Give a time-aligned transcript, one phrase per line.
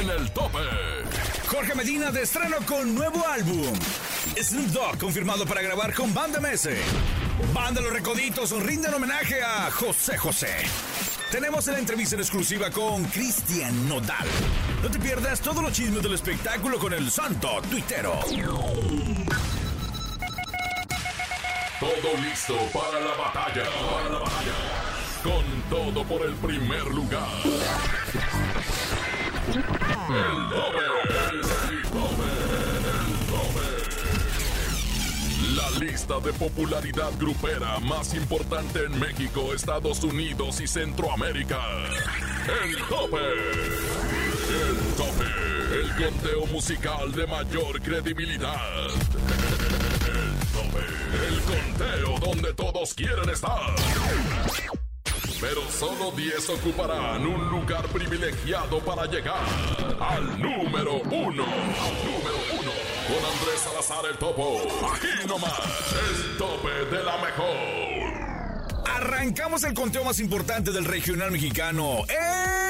[0.00, 0.58] en el tope.
[1.46, 3.72] Jorge Medina de estreno con nuevo álbum.
[4.40, 6.68] Snoop Dogg confirmado para grabar con Banda MS.
[7.52, 10.54] Banda Los Recoditos rinden homenaje a José José.
[11.30, 14.26] Tenemos la entrevista en exclusiva con Cristian Nodal.
[14.82, 18.18] No te pierdas todos los chismes del espectáculo con el santo tuitero.
[21.80, 23.64] Todo listo para la batalla.
[23.64, 24.52] Para la batalla.
[25.22, 27.28] Con todo por el primer lugar.
[30.08, 30.84] El doble,
[31.30, 31.42] el
[31.90, 32.26] doble,
[32.90, 33.66] el doble.
[35.54, 41.60] La lista de popularidad grupera más importante en México, Estados Unidos y Centroamérica.
[42.64, 43.18] El tope.
[44.50, 45.24] El tope.
[45.72, 48.86] El conteo musical de mayor credibilidad.
[48.86, 48.94] El
[50.52, 50.84] tope.
[51.28, 53.70] El conteo donde todos quieren estar.
[55.42, 59.42] Pero solo 10 ocuparán un lugar privilegiado para llegar
[59.98, 61.42] al número uno.
[61.42, 62.70] Al número uno.
[63.08, 64.60] Con Andrés Salazar el Topo.
[64.94, 65.52] Aquí nomás.
[65.98, 68.86] El tope de la mejor.
[68.88, 72.61] Arrancamos el conteo más importante del regional mexicano, el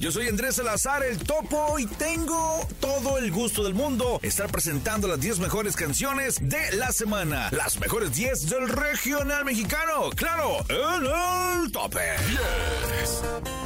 [0.00, 5.08] Yo soy Andrés Salazar, el topo, y tengo todo el gusto del mundo estar presentando
[5.08, 7.48] las 10 mejores canciones de la semana.
[7.52, 10.10] Las mejores 10 del regional mexicano.
[10.14, 12.00] Claro, en el tope.
[12.28, 13.63] 10.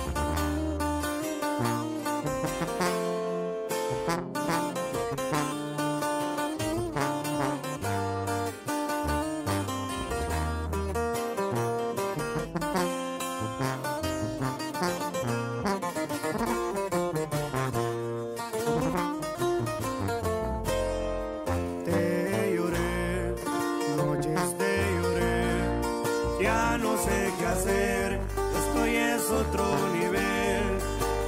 [27.52, 28.20] hacer.
[28.60, 30.64] Esto es otro nivel.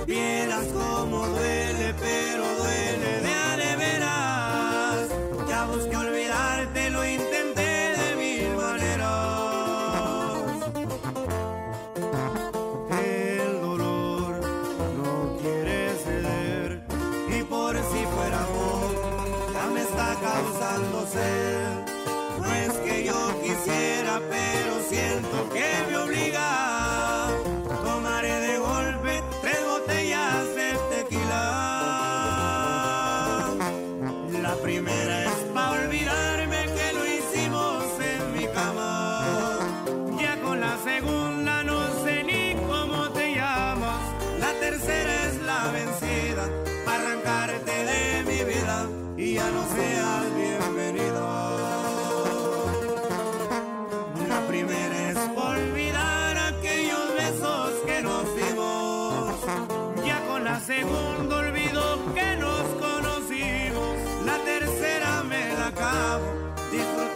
[0.06, 5.08] Vieras como duele, pero duele de areveras.
[5.48, 7.70] Ya busqué olvidarte, lo intenté
[8.00, 9.10] de mil maneras.
[13.02, 14.40] El dolor
[14.98, 16.80] no quiere ceder.
[17.36, 18.90] Y por si fuera amor,
[19.54, 21.72] ya me está causando sed.
[22.40, 25.59] No es que yo quisiera, pero siento que.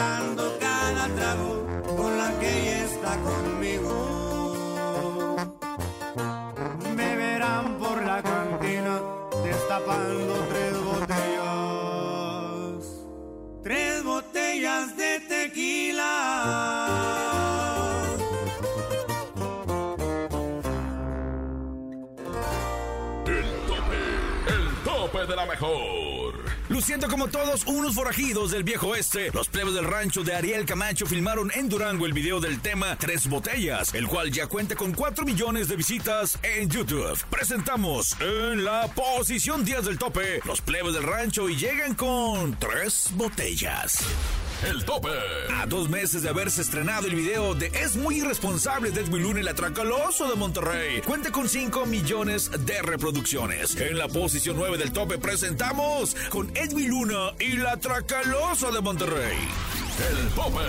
[0.00, 1.66] disfrutando cada trago
[1.96, 4.19] con la que ella está conmigo.
[26.80, 31.04] Luciendo como todos unos forajidos del viejo oeste, los plebes del rancho de Ariel Camacho
[31.04, 35.26] filmaron en Durango el video del tema Tres Botellas, el cual ya cuenta con 4
[35.26, 37.22] millones de visitas en YouTube.
[37.28, 43.10] Presentamos en la posición 10 del tope los plebes del rancho y llegan con Tres
[43.12, 44.02] Botellas.
[44.62, 45.08] El tope.
[45.56, 49.40] A dos meses de haberse estrenado el video de Es muy irresponsable de Edwin Luna
[49.40, 53.74] y la Tracaloso de Monterrey, cuenta con 5 millones de reproducciones.
[53.76, 59.38] En la posición 9 del tope presentamos con Edwin Luna y la Tracaloso de Monterrey.
[60.10, 60.60] El tope.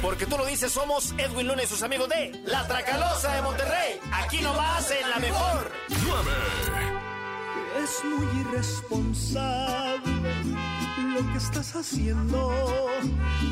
[0.00, 4.00] Porque tú lo dices, somos Edwin Luna y sus amigos de La Tracalosa de Monterrey.
[4.12, 5.70] Aquí nomás en la mejor.
[5.88, 7.07] 9.
[7.82, 10.20] Es muy irresponsable
[11.14, 12.52] lo que estás haciendo.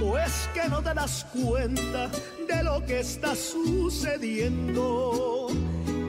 [0.02, 2.10] O es que no te das cuenta
[2.48, 4.82] de lo que está sucediendo.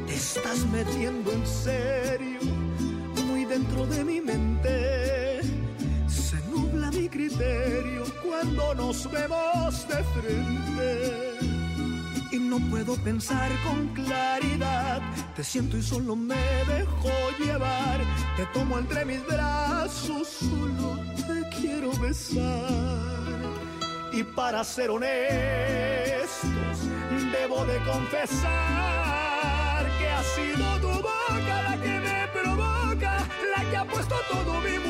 [0.08, 2.40] Te estás metiendo en serio,
[3.28, 5.42] muy dentro de mi mente.
[6.08, 11.27] Se nubla mi criterio cuando nos vemos de frente
[12.48, 15.02] no puedo pensar con claridad.
[15.36, 17.10] Te siento y solo me dejo
[17.40, 18.00] llevar.
[18.36, 23.38] Te tomo entre mis brazos, solo te quiero besar.
[24.14, 25.18] Y para ser honestos,
[27.32, 28.48] debo de confesar
[30.00, 34.87] que ha sido tu boca la que me provoca, la que ha puesto todo mi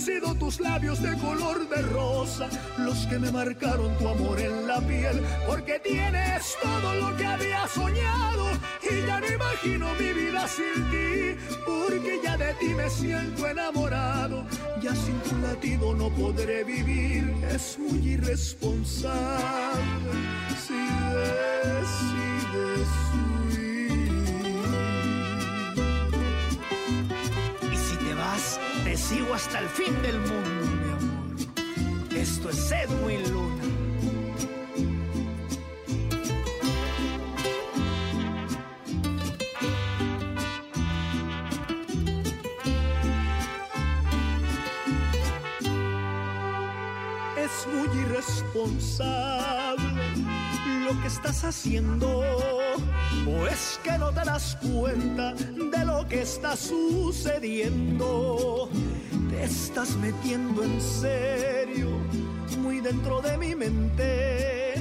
[0.00, 2.48] sido tus labios de color de rosa,
[2.78, 7.68] los que me marcaron tu amor en la piel, porque tienes todo lo que había
[7.68, 8.46] soñado
[8.82, 11.36] y ya no imagino mi vida sin ti,
[11.66, 14.46] porque ya de ti me siento enamorado,
[14.80, 19.20] ya sin tu latido no podré vivir, es muy irresponsable
[20.66, 20.80] si
[21.14, 22.88] decides
[28.90, 31.36] te sigo hasta el fin del mundo, mi amor.
[32.16, 33.64] Esto es Edwin Luna.
[47.36, 49.84] Es muy irresponsable
[50.84, 52.24] lo que estás haciendo.
[53.26, 57.90] O es que no te das cuenta de lo que está sucediendo.
[59.30, 61.88] Te estás metiendo en serio,
[62.58, 64.74] muy dentro de mi mente.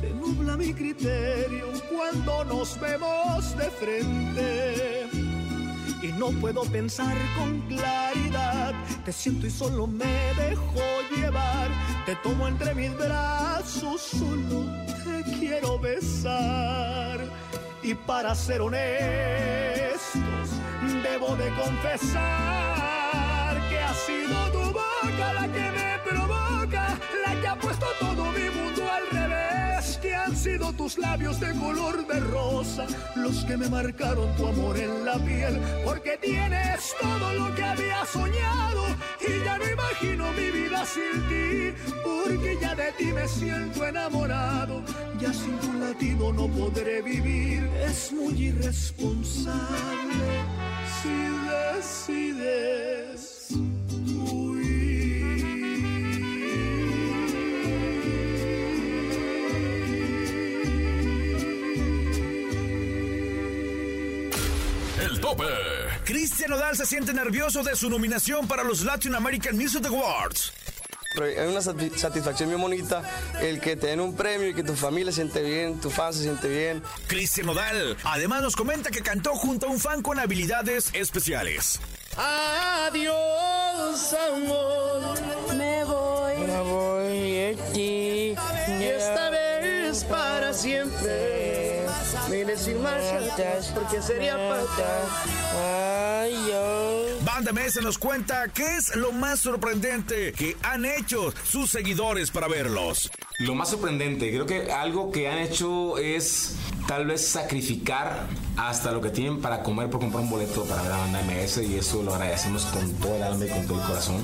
[0.00, 5.08] Se nubla mi criterio cuando nos vemos de frente
[6.02, 8.72] y no puedo pensar con claridad.
[9.04, 10.80] Te siento y solo me dejo
[11.16, 11.68] llevar.
[12.06, 14.64] Te tomo entre mis brazos, solo
[15.04, 17.20] te quiero besar.
[17.88, 18.90] Y para ser honestos,
[21.02, 22.18] debo de confesar
[23.70, 28.50] que ha sido tu boca la que me provoca, la que ha puesto todo mi
[28.50, 32.86] mundo al revés, que han sido tus labios de color de rosa,
[33.16, 38.04] los que me marcaron tu amor en la piel, porque tienes todo lo que había
[38.04, 38.84] soñado
[39.18, 41.72] y ya no imagino mi vida sin ti,
[42.04, 42.57] porque
[42.88, 44.82] de ti me siento enamorado,
[45.20, 50.26] ya sin tu latido no podré vivir, es muy irresponsable
[51.02, 51.08] si
[51.50, 52.38] decides
[65.00, 65.44] El tope.
[66.04, 70.52] Cristian Nodal se siente nervioso de su nominación para los Latin American Music Awards.
[71.18, 73.02] Pero hay una sati- satisfacción bien bonita
[73.40, 76.12] el que te den un premio y que tu familia se siente bien, tu fan
[76.14, 76.80] se siente bien.
[77.08, 81.80] Cristian Nodal además nos comenta que cantó junto a un fan con habilidades especiales.
[82.16, 85.54] Adiós, amor.
[85.56, 86.36] Me voy.
[86.38, 88.34] Me voy de ti.
[88.80, 91.84] Y esta vez para siempre.
[92.30, 95.08] Mire sin marcha atrás, porque sería fatal.
[95.64, 96.97] Ay, yo.
[97.38, 102.48] Banda MS nos cuenta qué es lo más sorprendente que han hecho sus seguidores para
[102.48, 103.12] verlos.
[103.38, 106.56] Lo más sorprendente, creo que algo que han hecho es
[106.88, 108.26] tal vez sacrificar
[108.56, 111.58] hasta lo que tienen para comer por comprar un boleto para ver la banda MS
[111.58, 114.16] y eso lo agradecemos con todo el alma y con todo el corazón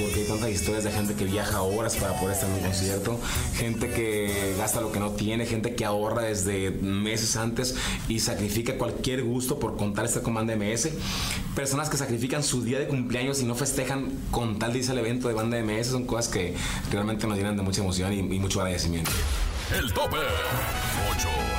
[0.00, 3.18] porque hay tantas historias de gente que viaja horas para poder estar en un concierto,
[3.56, 7.74] gente que gasta lo que no tiene, gente que ahorra desde meses antes
[8.08, 10.90] y sacrifica cualquier gusto por contar estar con banda MS,
[11.56, 14.98] personas que sacrifican su día de cumpleaños y no festejan con tal de irse al
[14.98, 16.54] evento de banda MS, son cosas que
[16.92, 19.10] realmente nos llenan de mucha emoción y, y mucho agradecimiento.
[19.76, 20.18] El tope.
[21.10, 21.53] 8.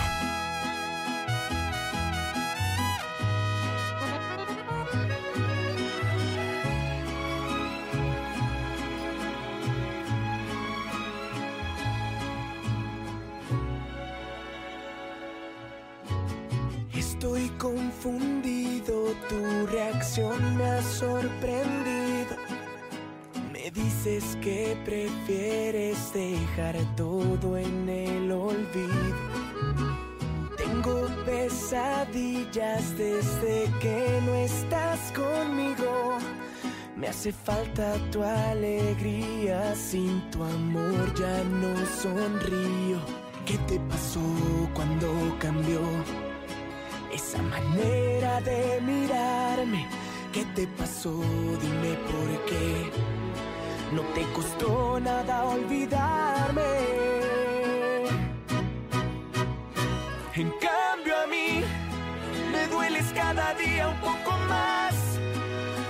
[17.65, 22.35] Confundido, tu reacción me ha sorprendido.
[23.51, 29.17] Me dices que prefieres dejar todo en el olvido.
[30.55, 36.19] Tengo pesadillas desde que no estás conmigo.
[36.95, 42.99] Me hace falta tu alegría, sin tu amor ya no sonrío.
[43.47, 44.21] ¿Qué te pasó
[44.75, 45.07] cuando
[45.39, 45.79] cambió
[47.35, 49.87] esa manera de mirarme?
[50.31, 51.11] ¿Qué te pasó?
[51.61, 52.91] Dime por qué.
[53.91, 56.61] No te costó nada olvidarme.
[60.35, 61.63] En cambio a mí
[62.51, 64.93] me dueles cada día un poco más.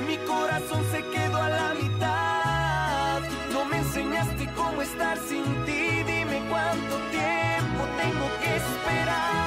[0.07, 3.21] Mi corazón se quedó a la mitad.
[3.51, 6.03] No me enseñaste cómo estar sin ti.
[6.05, 9.44] Dime cuánto tiempo tengo que esperar.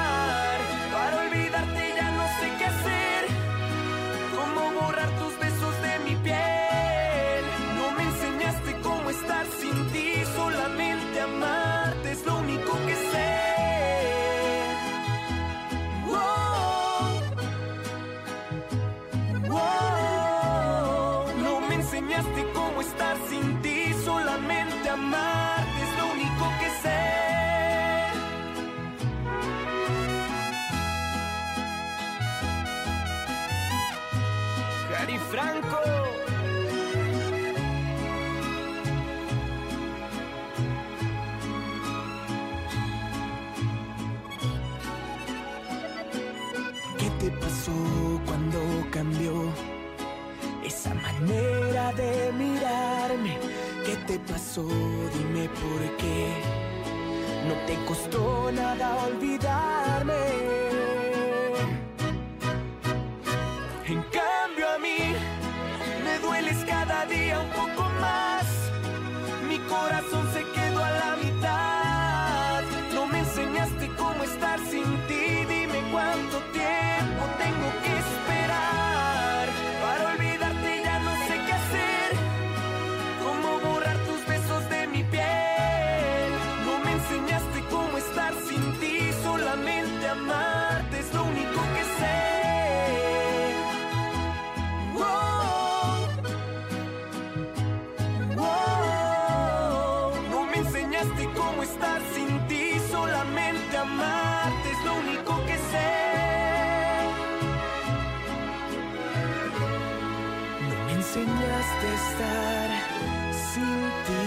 [113.53, 114.23] sin ti.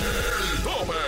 [0.00, 1.00] El tope,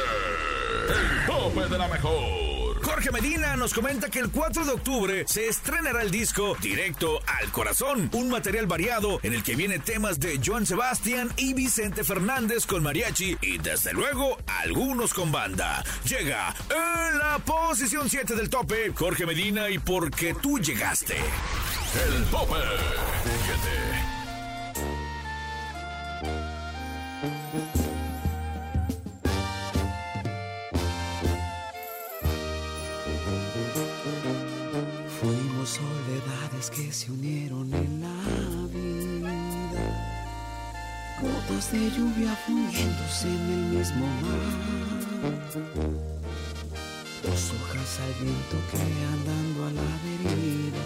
[0.88, 2.40] el tope de la mejor.
[2.82, 7.50] Jorge Medina nos comenta que el 4 de octubre se estrenará el disco Directo al
[7.50, 12.66] Corazón, un material variado en el que viene temas de Joan Sebastián y Vicente Fernández
[12.66, 15.84] con mariachi y desde luego algunos con banda.
[16.04, 21.16] Llega en la posición 7 del tope Jorge Medina y porque tú llegaste.
[21.16, 22.54] El tope.
[41.72, 44.54] De lluvia fundiéndose en el mismo mar,
[47.22, 48.78] dos hojas al viento que
[49.14, 50.84] andando a la deriva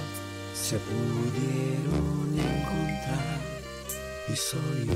[0.55, 3.41] se pudieron encontrar
[4.31, 4.87] y soy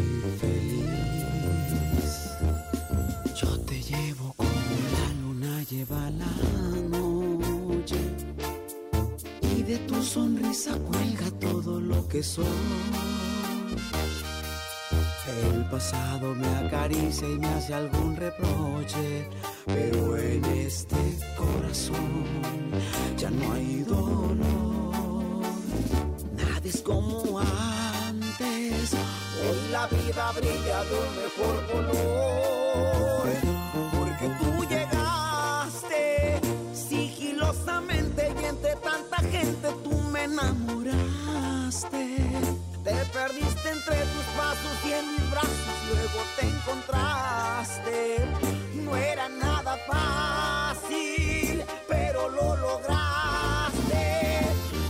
[0.41, 2.13] feliz.
[3.41, 6.35] Yo te llevo como la luna lleva la
[6.99, 8.01] noche
[9.57, 12.45] y de tu sonrisa cuelga todo lo que soy.
[15.29, 19.29] El pasado me acaricia y me hace algún reproche,
[19.67, 20.97] pero en este
[21.37, 22.25] corazón
[23.17, 24.37] ya no hay dolor.
[26.37, 33.29] Nada es como antes, hoy la vida brilla de un mejor color,
[33.99, 36.41] porque tú llegaste
[36.73, 42.03] sigilosamente y entre tanta gente tú me enamoraste.
[42.85, 45.18] Te perdiste entre tus pasos y en
[45.89, 48.29] luego te encontraste.
[48.85, 54.05] No era nada fácil, pero lo lograste.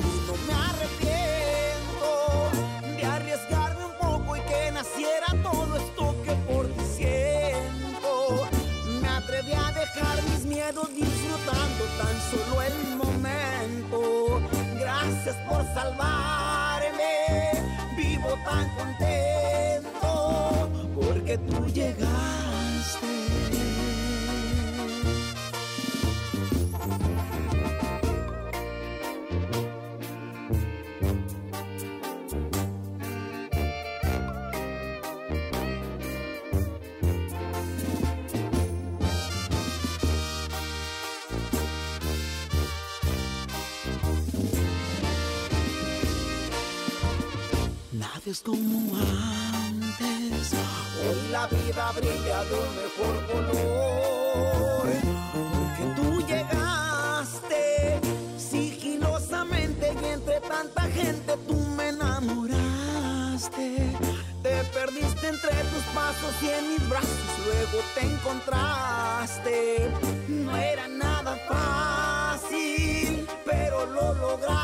[0.00, 2.10] Y no me arrepiento
[2.96, 8.48] de arriesgarme un poco y que naciera todo esto que por ti siento.
[9.00, 14.40] Me atreví a dejar mis miedos disfrutando tan solo el momento.
[14.78, 17.14] Gracias por salvarme,
[17.96, 19.97] vivo tan contento.
[21.28, 22.08] Porque tú llegaste.
[47.92, 48.77] Nadie es como
[51.38, 54.87] la vida brilla de un mejor color.
[55.54, 57.64] Porque tú llegaste
[58.37, 63.66] sigilosamente y entre tanta gente tú me enamoraste.
[64.42, 69.57] Te perdiste entre tus pasos y en mis brazos luego te encontraste.
[70.28, 74.59] No era nada fácil, pero lo lograste.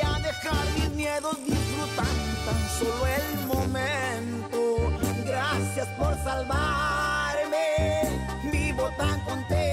[0.00, 4.92] A dejar mis miedos disfrutando tan solo el momento.
[5.24, 7.66] Gracias por salvarme,
[8.50, 9.67] vivo tan contento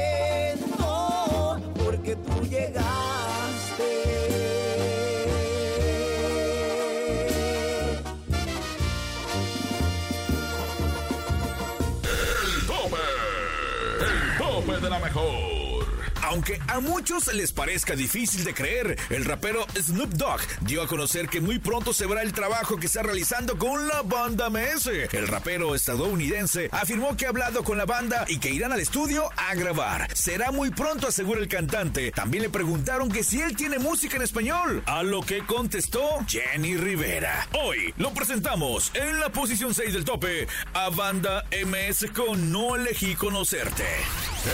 [16.35, 21.29] Aunque a muchos les parezca difícil de creer, el rapero Snoop Dogg dio a conocer
[21.29, 24.87] que muy pronto se verá el trabajo que está realizando con la banda MS.
[25.13, 29.29] El rapero estadounidense afirmó que ha hablado con la banda y que irán al estudio
[29.37, 30.13] a grabar.
[30.13, 32.11] Será muy pronto, asegura el cantante.
[32.11, 36.75] También le preguntaron que si él tiene música en español, a lo que contestó Jenny
[36.75, 37.47] Rivera.
[37.53, 43.15] Hoy lo presentamos en la posición 6 del tope a banda MS con No elegí
[43.15, 43.85] conocerte.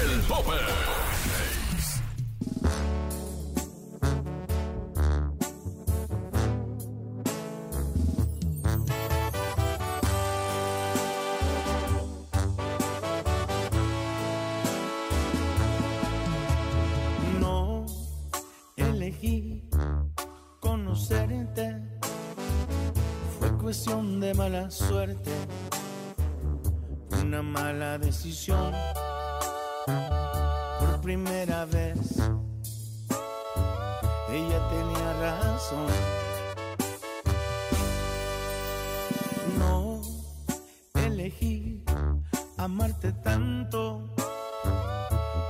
[0.03, 0.51] El tope.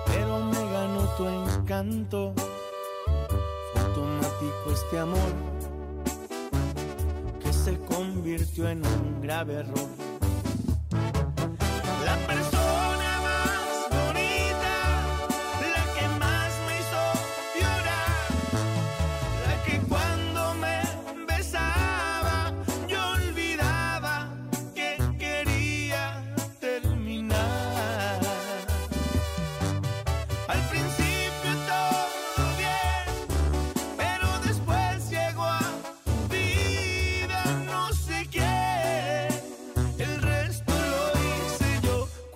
[0.06, 2.34] Pero me ganó tu encanto.
[3.74, 5.32] Fue automático este amor
[7.44, 9.88] que se convirtió en un grave error.
[12.06, 12.61] La persona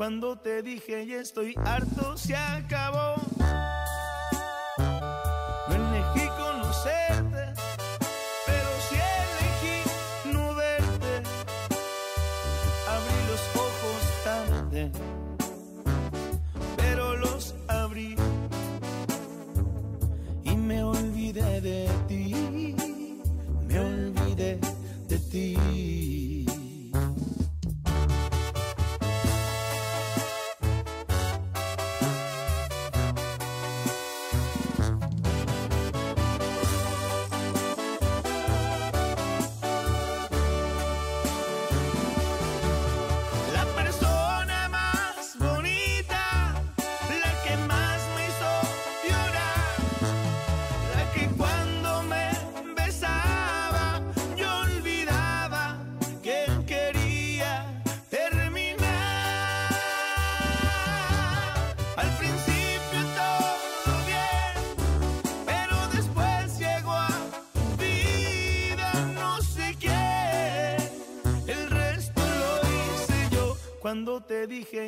[0.06, 3.35] cuando te dije ya estoy harto, se acabó.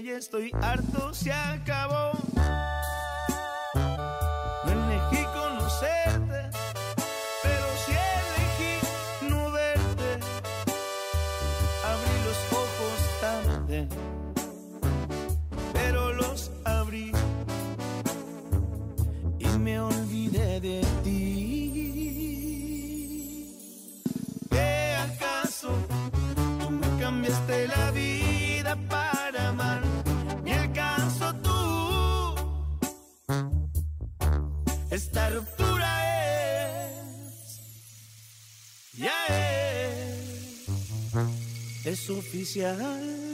[0.01, 2.26] Ya estoy harto, se acabó.
[42.09, 43.26] Oficial.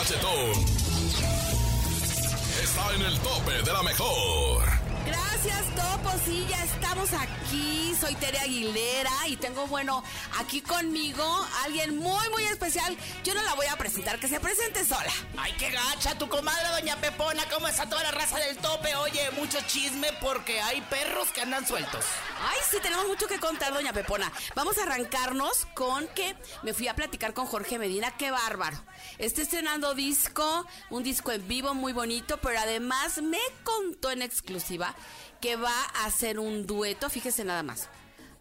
[0.00, 0.50] Cachetón.
[2.62, 4.64] Está en el tope de la mejor.
[5.06, 6.10] Gracias, Topo.
[6.24, 7.94] Sí, ya estamos aquí.
[8.00, 10.02] Soy Tere Aguilera y tengo, bueno,
[10.38, 11.24] aquí conmigo
[11.64, 12.96] alguien muy, muy especial.
[13.24, 15.12] Yo no la voy a presentar, que se presente sola.
[15.36, 18.94] Ay, qué gacha, tu comadre doña Pepona, ¿cómo está toda la raza del tope?
[18.94, 22.04] Oye, mucho chisme porque hay perros que andan sueltos.
[22.48, 24.30] Ay, sí, tenemos mucho que contar, doña Pepona.
[24.54, 28.16] Vamos a arrancarnos con que me fui a platicar con Jorge Medina.
[28.16, 28.80] Qué bárbaro.
[29.18, 34.94] Está estrenando disco, un disco en vivo muy bonito, pero además me contó en exclusiva
[35.40, 37.88] que va a hacer un dueto, fíjese nada más.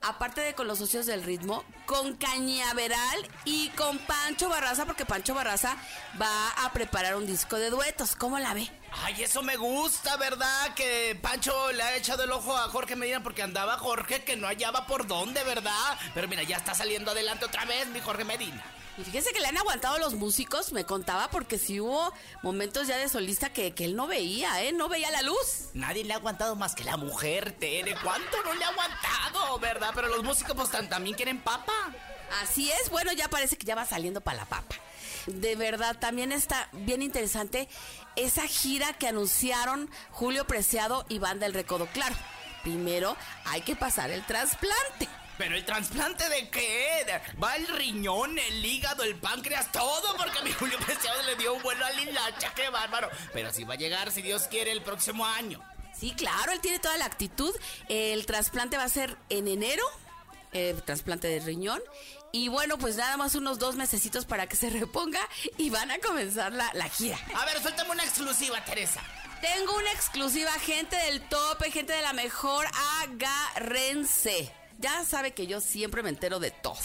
[0.02, 5.34] Aparte de con los socios del ritmo, con Cañaveral y con Pancho Barraza, porque Pancho
[5.34, 5.76] Barraza
[6.20, 8.16] va a preparar un disco de duetos.
[8.16, 8.70] ¿Cómo la ve?
[9.04, 10.74] Ay, eso me gusta, ¿verdad?
[10.74, 14.48] Que Pancho le ha echado el ojo a Jorge Medina porque andaba Jorge que no
[14.48, 15.98] hallaba por dónde, ¿verdad?
[16.14, 18.64] Pero mira, ya está saliendo adelante otra vez mi Jorge Medina.
[19.00, 22.12] Y fíjese que le han aguantado los músicos, me contaba, porque sí hubo
[22.44, 24.74] momentos ya de solista que, que él no veía, ¿eh?
[24.74, 25.70] No veía la luz.
[25.74, 27.96] Nadie le ha aguantado más que la mujer, Tere.
[28.04, 29.92] ¿Cuánto no le ha aguantado, verdad?
[29.96, 31.72] Pero los músicos pues también quieren papa.
[32.42, 34.76] Así es, bueno, ya parece que ya va saliendo para la papa.
[35.28, 37.70] De verdad, también está bien interesante
[38.18, 41.88] esa gira que anunciaron Julio Preciado y Banda del Recodo.
[41.94, 42.16] Claro,
[42.64, 45.08] primero hay que pasar el trasplante.
[45.40, 47.22] ¿Pero el trasplante de qué?
[47.42, 51.54] Va el riñón, el hígado, el páncreas, todo porque a mi Julio Preciado le dio
[51.54, 53.10] un vuelo a la hilacha, qué bárbaro.
[53.32, 55.64] Pero sí va a llegar, si Dios quiere, el próximo año.
[55.98, 57.56] Sí, claro, él tiene toda la actitud.
[57.88, 59.86] El trasplante va a ser en enero,
[60.52, 61.82] el trasplante de riñón.
[62.34, 65.22] Y bueno, pues nada más unos dos mesecitos para que se reponga
[65.58, 67.18] y van a comenzar la, la gira.
[67.34, 69.02] A ver, suéltame una exclusiva, Teresa.
[69.40, 72.68] Tengo una exclusiva, gente del tope, gente de la mejor,
[73.04, 74.59] agárrense.
[74.80, 76.80] Ya sabe que yo siempre me entero de todo.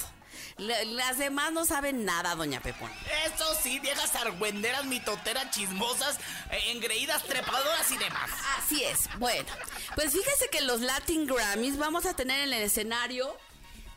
[0.56, 2.90] La- las demás no saben nada, doña Pepón.
[3.26, 6.16] Eso sí, viejas argüenderas, mitoteras, chismosas,
[6.50, 8.30] eh, engreídas, trepadoras y demás.
[8.58, 9.08] Así es.
[9.18, 9.48] Bueno,
[9.94, 13.36] pues fíjese que en los Latin Grammys vamos a tener en el escenario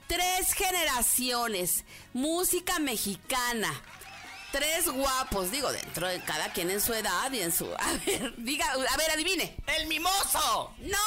[0.07, 1.83] tres generaciones.
[2.13, 3.71] Música mexicana.
[4.51, 7.65] Tres guapos, digo, dentro de cada quien en su edad y en su...
[7.79, 9.57] A ver, diga, a ver, adivine.
[9.67, 10.73] ¡El mimoso!
[10.79, 10.97] ¡No!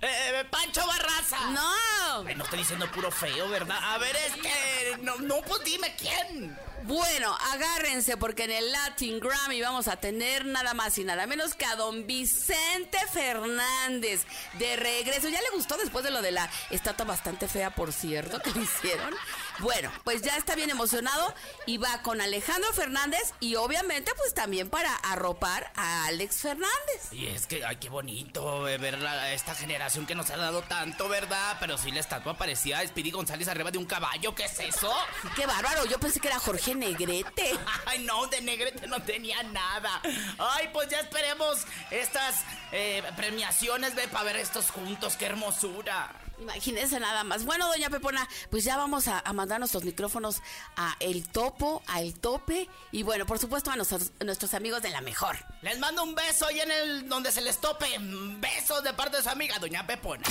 [0.00, 1.50] Eh, ¡Pancho Barraza!
[1.50, 2.26] ¡No!
[2.26, 3.78] Ay, no estoy diciendo puro feo, ¿verdad?
[3.82, 4.98] A ver, es que...
[5.02, 6.58] No, no, pues dime quién.
[6.84, 11.54] Bueno, agárrense porque en el Latin Grammy vamos a tener nada más y nada menos
[11.54, 14.22] que a don Vicente Fernández
[14.58, 15.28] de regreso.
[15.28, 18.62] ¿Ya le gustó después de lo de la estatua bastante fea, por cierto, que le
[18.62, 19.14] hicieron?
[19.58, 21.34] Bueno, pues ya está bien emocionado
[21.66, 27.12] y va con Alejandro Fernández y obviamente pues también para arropar a Alex Fernández.
[27.12, 30.62] Y es que, ay, qué bonito eh, ver la- esta generación que nos ha dado
[30.62, 31.58] tanto, ¿verdad?
[31.60, 34.34] Pero sí, la estatua parecía Speedy González arriba de un caballo.
[34.34, 34.90] ¿Qué es eso?
[35.36, 37.58] Qué bárbaro, yo pensé que era Jorge Negrete.
[37.86, 40.00] Ay, no, de negrete no tenía nada.
[40.38, 41.58] Ay, pues ya esperemos
[41.90, 45.16] estas eh, premiaciones, ve, para ver estos juntos.
[45.16, 46.14] ¡Qué hermosura!
[46.40, 47.44] Imagínense nada más.
[47.44, 50.40] Bueno, doña Pepona, pues ya vamos a, a mandar nuestros micrófonos
[50.76, 54.80] a El Topo, a El Tope y bueno, por supuesto a nuestros, a nuestros amigos
[54.82, 55.36] de la mejor.
[55.62, 57.86] Les mando un beso ahí en el donde se les tope.
[57.98, 60.24] Besos de parte de su amiga, doña Pepona.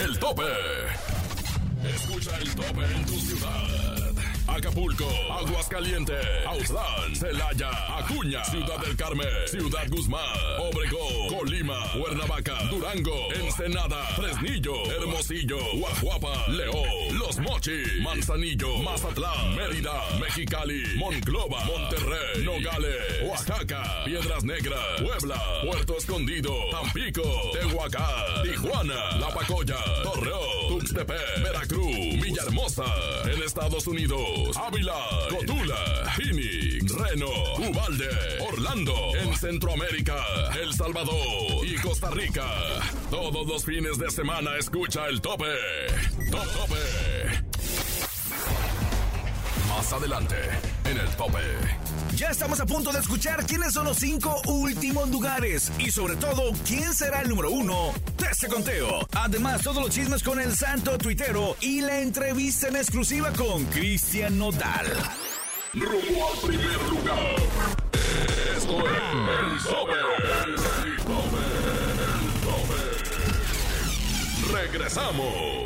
[0.00, 0.42] El tope.
[1.84, 3.85] Escucha el tope en tu ciudad.
[4.48, 10.22] Acapulco, Aguascalientes, Autlán, Celaya, Acuña, Ciudad del Carmen, Ciudad Guzmán,
[10.58, 20.82] Obregón, Colima, Cuernavaca, Durango, Ensenada, Fresnillo, Hermosillo, Guajuapa, León, Los Mochis, Manzanillo, Mazatlán, Mérida, Mexicali,
[20.96, 29.76] Monclova, Monterrey, Nogales, Oaxaca, Piedras Negras, Puebla, Puerto Escondido, Tampico, Tehuacán, Tijuana, La Pacoya,
[30.96, 32.84] Tuxtepec, Veracruz, Villahermosa,
[33.30, 34.94] en Estados Unidos, Ávila,
[35.28, 37.28] Cotula, Phoenix, Reno,
[37.58, 38.08] Ubalde,
[38.40, 40.16] Orlando, en Centroamérica,
[40.58, 42.46] El Salvador y Costa Rica.
[43.10, 45.44] Todos los fines de semana escucha el tope.
[46.30, 47.44] Top tope.
[49.68, 50.36] Más adelante,
[50.86, 51.42] en el tope.
[52.16, 56.50] Ya estamos a punto de escuchar quiénes son los cinco últimos lugares y sobre todo
[56.66, 59.06] quién será el número uno de este conteo.
[59.12, 64.38] Además, todos los chismes con el santo tuitero y la entrevista en exclusiva con Cristian
[64.38, 64.86] Nodal.
[65.74, 67.36] Rumbo al primer lugar.
[68.56, 69.66] Esto es
[70.08, 70.56] el.
[74.54, 75.65] Regresamos.